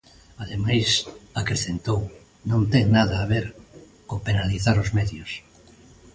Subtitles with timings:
[0.43, 0.87] Ademais,
[1.41, 1.99] acrecentou,
[2.49, 3.45] "non ten nada a ver
[4.09, 5.31] con penalizar os medios".